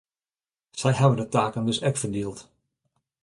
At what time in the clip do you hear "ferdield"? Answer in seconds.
2.01-2.39